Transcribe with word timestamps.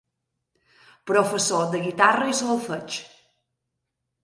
Professor 1.11 1.67
de 1.75 1.83
guitarra 1.87 2.33
i 2.33 2.35
solfeig. 2.41 2.99